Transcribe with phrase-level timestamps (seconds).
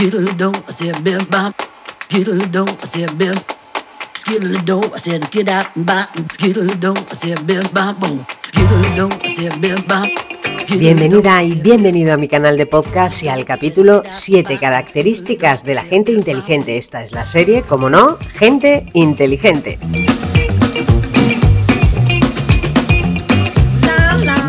[0.00, 1.60] Skiddle-doo, I said, bim bop.
[2.08, 3.34] Skiddle-doo, I said, bim.
[4.16, 6.08] Skiddle-doo, I said, skid out and bop.
[6.32, 8.24] Skiddle-doo, I said, bim bop, boom.
[8.46, 10.08] Skiddle-doo, I said, bim bop.
[10.70, 15.82] Bienvenida y bienvenido a mi canal de podcast y al capítulo 7 características de la
[15.82, 16.78] gente inteligente.
[16.78, 19.78] Esta es la serie, como no, gente inteligente.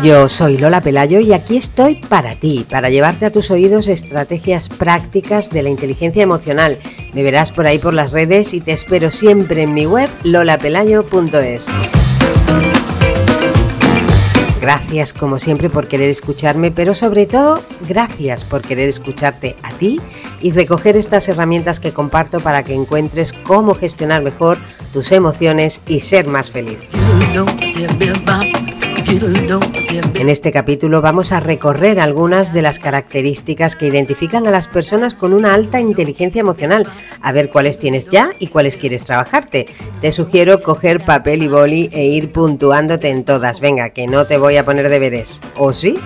[0.02, 4.68] Yo soy Lola Pelayo y aquí estoy para ti, para llevarte a tus oídos estrategias
[4.68, 6.76] prácticas de la inteligencia emocional.
[7.12, 11.68] Me verás por ahí por las redes y te espero siempre en mi web lolapelayo.es.
[14.60, 20.00] Gracias como siempre por querer escucharme, pero sobre todo gracias por querer escucharte a ti
[20.40, 24.58] y recoger estas herramientas que comparto para que encuentres cómo gestionar mejor
[24.92, 26.78] tus emociones y ser más feliz.
[30.22, 35.14] En este capítulo vamos a recorrer algunas de las características que identifican a las personas
[35.14, 36.86] con una alta inteligencia emocional,
[37.20, 39.66] a ver cuáles tienes ya y cuáles quieres trabajarte.
[40.00, 43.58] Te sugiero coger papel y boli e ir puntuándote en todas.
[43.58, 45.40] Venga, que no te voy a poner deberes.
[45.56, 45.96] ¿O sí?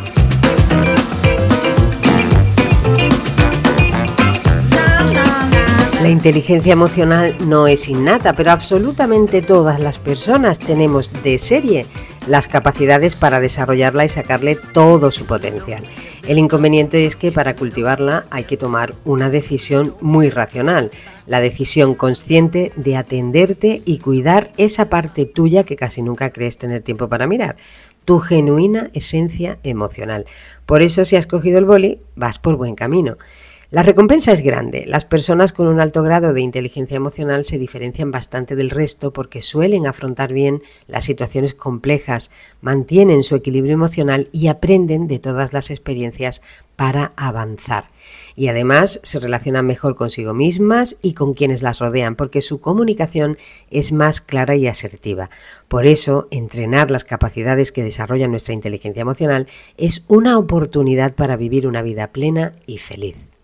[6.01, 11.87] La inteligencia emocional no es innata, pero absolutamente todas las personas tenemos de serie
[12.27, 15.85] las capacidades para desarrollarla y sacarle todo su potencial.
[16.27, 20.91] El inconveniente es que para cultivarla hay que tomar una decisión muy racional,
[21.27, 26.83] la decisión consciente de atenderte y cuidar esa parte tuya que casi nunca crees tener
[26.83, 27.57] tiempo para mirar,
[28.05, 30.27] tu genuina esencia emocional.
[30.65, 33.17] Por eso si has cogido el boli, vas por buen camino.
[33.77, 34.87] La recompensa es grande.
[34.87, 39.43] Las personas con un alto grado de inteligencia emocional se diferencian bastante del resto porque
[39.43, 42.31] suelen afrontar bien las situaciones complejas,
[42.63, 46.41] mantienen su equilibrio emocional y aprenden de todas las experiencias
[46.75, 47.91] para avanzar.
[48.35, 53.37] Y además se relacionan mejor consigo mismas y con quienes las rodean porque su comunicación
[53.71, 55.29] es más clara y asertiva.
[55.69, 61.67] Por eso, entrenar las capacidades que desarrolla nuestra inteligencia emocional es una oportunidad para vivir
[61.67, 63.36] una vida plena y feliz.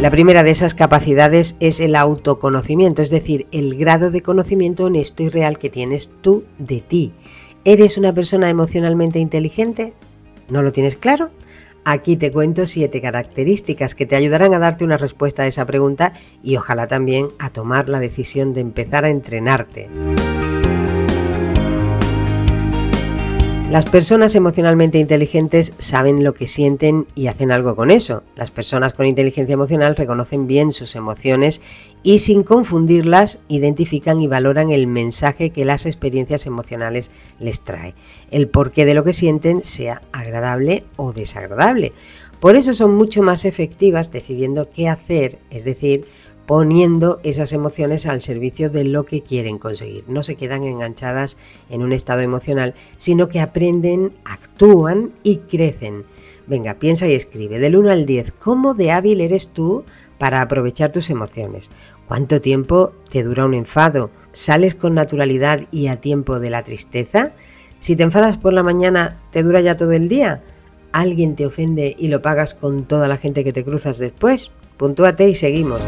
[0.00, 5.22] La primera de esas capacidades es el autoconocimiento, es decir, el grado de conocimiento honesto
[5.22, 7.12] y real que tienes tú de ti.
[7.64, 9.94] ¿Eres una persona emocionalmente inteligente?
[10.50, 11.30] ¿No lo tienes claro?
[11.84, 16.12] Aquí te cuento siete características que te ayudarán a darte una respuesta a esa pregunta
[16.42, 19.88] y ojalá también a tomar la decisión de empezar a entrenarte.
[23.70, 28.22] Las personas emocionalmente inteligentes saben lo que sienten y hacen algo con eso.
[28.36, 31.60] Las personas con inteligencia emocional reconocen bien sus emociones
[32.04, 37.10] y sin confundirlas identifican y valoran el mensaje que las experiencias emocionales
[37.40, 37.96] les trae.
[38.30, 41.92] El porqué de lo que sienten sea agradable o desagradable.
[42.38, 46.06] Por eso son mucho más efectivas decidiendo qué hacer, es decir,
[46.46, 50.04] poniendo esas emociones al servicio de lo que quieren conseguir.
[50.06, 51.36] No se quedan enganchadas
[51.68, 56.04] en un estado emocional, sino que aprenden, actúan y crecen.
[56.46, 59.84] Venga, piensa y escribe del 1 al 10, ¿cómo de hábil eres tú
[60.18, 61.70] para aprovechar tus emociones?
[62.06, 64.10] ¿Cuánto tiempo te dura un enfado?
[64.30, 67.32] ¿Sales con naturalidad y a tiempo de la tristeza?
[67.80, 70.44] Si te enfadas por la mañana, ¿te dura ya todo el día?
[70.92, 74.52] ¿Alguien te ofende y lo pagas con toda la gente que te cruzas después?
[74.76, 75.86] Puntúate y seguimos.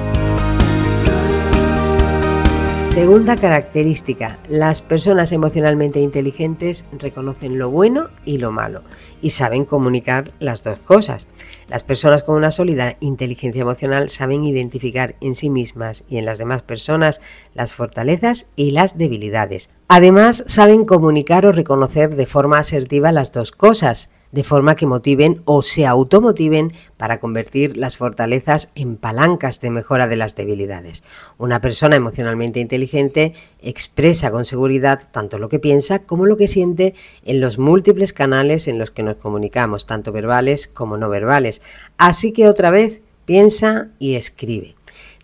[2.98, 8.82] Segunda característica, las personas emocionalmente inteligentes reconocen lo bueno y lo malo
[9.22, 11.28] y saben comunicar las dos cosas.
[11.68, 16.38] Las personas con una sólida inteligencia emocional saben identificar en sí mismas y en las
[16.38, 17.20] demás personas
[17.54, 19.70] las fortalezas y las debilidades.
[19.86, 25.42] Además, saben comunicar o reconocer de forma asertiva las dos cosas de forma que motiven
[25.44, 31.02] o se automotiven para convertir las fortalezas en palancas de mejora de las debilidades.
[31.38, 36.94] Una persona emocionalmente inteligente expresa con seguridad tanto lo que piensa como lo que siente
[37.24, 41.62] en los múltiples canales en los que nos comunicamos, tanto verbales como no verbales.
[41.96, 44.77] Así que otra vez, piensa y escribe.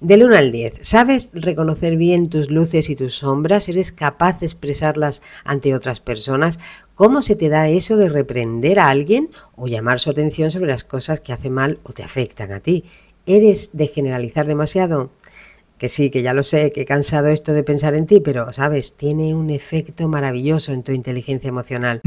[0.05, 3.71] Del 1 al 10, ¿sabes reconocer bien tus luces y tus sombras?
[3.71, 6.59] ¿Eres capaz de expresarlas ante otras personas?
[6.95, 10.85] ¿Cómo se te da eso de reprender a alguien o llamar su atención sobre las
[10.85, 12.85] cosas que hace mal o te afectan a ti?
[13.25, 15.09] ¿Eres de generalizar demasiado?
[15.79, 18.53] Que sí, que ya lo sé, que he cansado esto de pensar en ti, pero
[18.53, 22.03] sabes, tiene un efecto maravilloso en tu inteligencia emocional.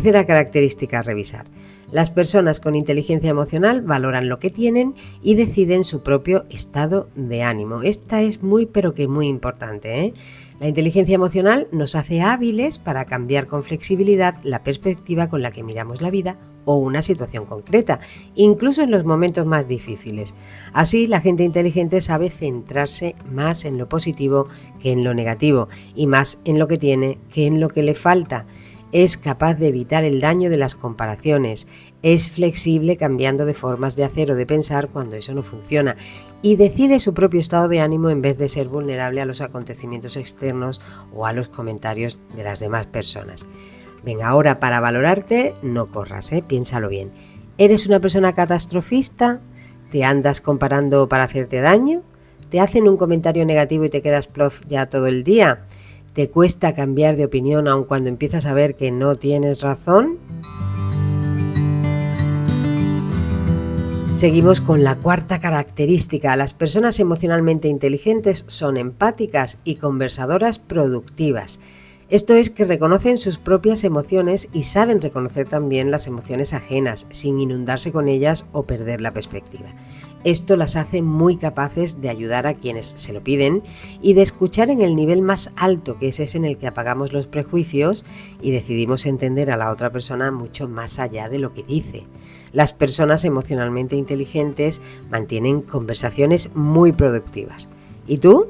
[0.00, 1.44] Tercera característica a revisar.
[1.92, 7.42] Las personas con inteligencia emocional valoran lo que tienen y deciden su propio estado de
[7.42, 7.82] ánimo.
[7.82, 10.00] Esta es muy pero que muy importante.
[10.00, 10.14] ¿eh?
[10.58, 15.62] La inteligencia emocional nos hace hábiles para cambiar con flexibilidad la perspectiva con la que
[15.62, 18.00] miramos la vida o una situación concreta,
[18.34, 20.34] incluso en los momentos más difíciles.
[20.72, 24.46] Así, la gente inteligente sabe centrarse más en lo positivo
[24.78, 27.94] que en lo negativo y más en lo que tiene que en lo que le
[27.94, 28.46] falta
[28.92, 31.66] es capaz de evitar el daño de las comparaciones,
[32.02, 35.96] es flexible cambiando de formas de hacer o de pensar cuando eso no funciona
[36.42, 40.16] y decide su propio estado de ánimo en vez de ser vulnerable a los acontecimientos
[40.16, 40.80] externos
[41.14, 43.46] o a los comentarios de las demás personas.
[44.04, 46.42] Venga, ahora para valorarte, no corras, ¿eh?
[46.46, 47.10] piénsalo bien.
[47.58, 49.40] ¿Eres una persona catastrofista?
[49.90, 52.02] ¿Te andas comparando para hacerte daño?
[52.48, 55.64] ¿Te hacen un comentario negativo y te quedas prof ya todo el día?
[56.12, 60.18] ¿Te cuesta cambiar de opinión aun cuando empiezas a ver que no tienes razón?
[64.14, 66.34] Seguimos con la cuarta característica.
[66.34, 71.60] Las personas emocionalmente inteligentes son empáticas y conversadoras productivas.
[72.10, 77.38] Esto es que reconocen sus propias emociones y saben reconocer también las emociones ajenas, sin
[77.38, 79.68] inundarse con ellas o perder la perspectiva.
[80.22, 83.62] Esto las hace muy capaces de ayudar a quienes se lo piden
[84.02, 87.14] y de escuchar en el nivel más alto, que es ese en el que apagamos
[87.14, 88.04] los prejuicios
[88.42, 92.04] y decidimos entender a la otra persona mucho más allá de lo que dice.
[92.52, 97.70] Las personas emocionalmente inteligentes mantienen conversaciones muy productivas.
[98.06, 98.48] ¿Y tú?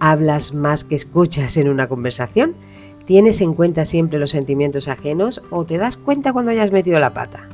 [0.00, 2.56] ¿Hablas más que escuchas en una conversación?
[3.04, 7.14] ¿Tienes en cuenta siempre los sentimientos ajenos o te das cuenta cuando hayas metido la
[7.14, 7.48] pata?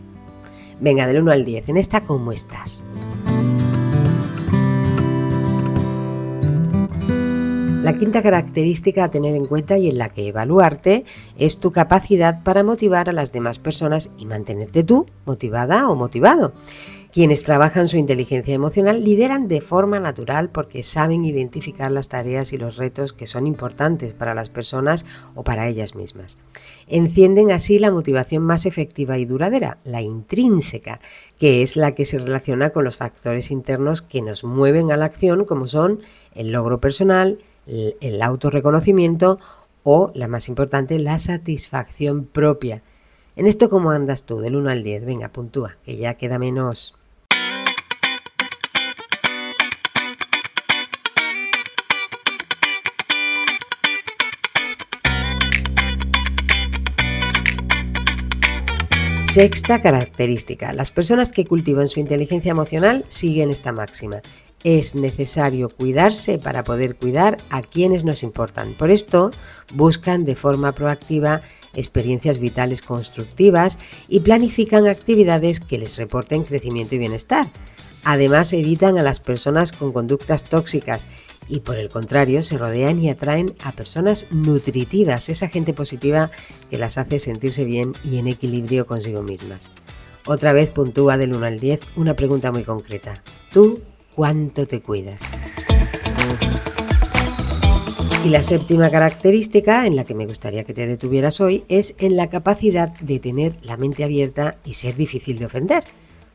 [0.81, 2.87] Venga, del 1 al 10, en esta, ¿cómo estás?
[7.91, 11.05] La quinta característica a tener en cuenta y en la que evaluarte
[11.37, 16.53] es tu capacidad para motivar a las demás personas y mantenerte tú motivada o motivado.
[17.13, 22.59] Quienes trabajan su inteligencia emocional lideran de forma natural porque saben identificar las tareas y
[22.59, 25.05] los retos que son importantes para las personas
[25.35, 26.39] o para ellas mismas.
[26.87, 31.01] Encienden así la motivación más efectiva y duradera, la intrínseca,
[31.41, 35.07] que es la que se relaciona con los factores internos que nos mueven a la
[35.07, 35.99] acción como son
[36.37, 37.41] el logro personal,
[38.01, 39.39] el autorreconocimiento
[39.83, 42.83] o, la más importante, la satisfacción propia.
[43.37, 44.41] En esto, ¿cómo andas tú?
[44.41, 45.05] Del 1 al 10.
[45.05, 46.97] Venga, puntúa, que ya queda menos
[59.31, 60.73] Sexta característica.
[60.73, 64.23] Las personas que cultivan su inteligencia emocional siguen esta máxima.
[64.63, 68.75] Es necesario cuidarse para poder cuidar a quienes nos importan.
[68.75, 69.31] Por esto,
[69.73, 71.41] buscan de forma proactiva
[71.73, 73.79] experiencias vitales constructivas
[74.09, 77.51] y planifican actividades que les reporten crecimiento y bienestar.
[78.05, 81.07] Además, evitan a las personas con conductas tóxicas
[81.49, 86.31] y por el contrario se rodean y atraen a personas nutritivas, esa gente positiva
[86.71, 89.71] que las hace sentirse bien y en equilibrio consigo mismas.
[90.27, 93.23] Otra vez puntúa del 1 al 10 una pregunta muy concreta.
[93.53, 93.81] ¿Tú
[94.15, 95.21] cuánto te cuidas?
[98.25, 102.17] Y la séptima característica en la que me gustaría que te detuvieras hoy es en
[102.17, 105.85] la capacidad de tener la mente abierta y ser difícil de ofender.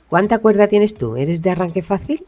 [0.10, 1.16] ¿Cuánta cuerda tienes tú?
[1.16, 2.26] ¿Eres de arranque fácil?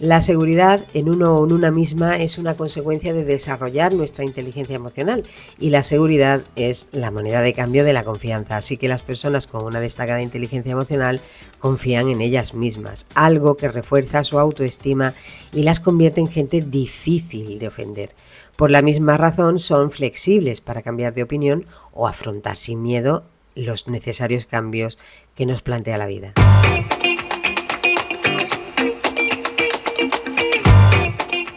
[0.00, 4.74] La seguridad en uno o en una misma es una consecuencia de desarrollar nuestra inteligencia
[4.74, 5.24] emocional
[5.58, 8.56] y la seguridad es la moneda de cambio de la confianza.
[8.56, 11.20] Así que las personas con una destacada inteligencia emocional
[11.58, 15.12] confían en ellas mismas, algo que refuerza su autoestima
[15.52, 18.14] y las convierte en gente difícil de ofender.
[18.56, 23.86] Por la misma razón son flexibles para cambiar de opinión o afrontar sin miedo los
[23.86, 24.98] necesarios cambios
[25.34, 26.32] que nos plantea la vida.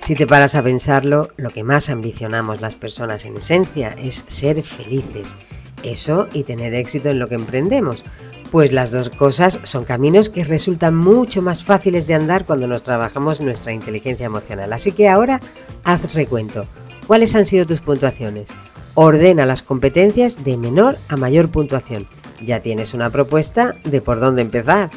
[0.03, 4.61] Si te paras a pensarlo, lo que más ambicionamos las personas en esencia es ser
[4.61, 5.37] felices.
[5.81, 8.03] Eso y tener éxito en lo que emprendemos.
[8.51, 12.83] Pues las dos cosas son caminos que resultan mucho más fáciles de andar cuando nos
[12.83, 14.73] trabajamos nuestra inteligencia emocional.
[14.73, 15.39] Así que ahora
[15.85, 16.65] haz recuento.
[17.07, 18.49] ¿Cuáles han sido tus puntuaciones?
[18.95, 22.09] Ordena las competencias de menor a mayor puntuación.
[22.45, 24.89] Ya tienes una propuesta de por dónde empezar.